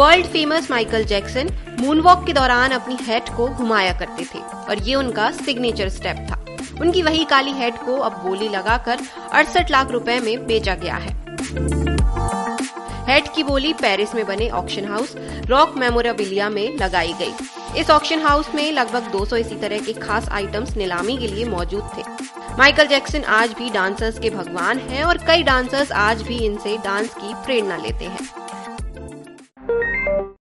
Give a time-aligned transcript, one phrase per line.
[0.00, 1.48] World famous Michael Jackson
[1.80, 6.38] moonwalk के दौरान अपनी हेड को घुमाया करते थे, और ये उनका सिग्नेचर स्टेप था।
[6.80, 9.00] उनकी वही काली हेड को अब बोली लगाकर
[9.32, 11.12] अड़सठ लाख रुपए में बेचा गया है।
[13.08, 15.14] हेड की बोली पेरिस में बने ऑक्शन हाउस,
[15.46, 20.28] रॉक मेमोरेबिलिया में लगाई गई। इस ऑक्शन हाउस में लगभग 200 इसी तरह के खास
[20.30, 22.02] आइटम्स नीलामी के लिए मौजूद थे।
[22.58, 27.14] माइकल जैक्सन आज भी डांसर्स के भगवान हैं और कई डांसर्स आज भी इनसे डांस
[27.14, 28.39] की प्रेरणा लेते हैं।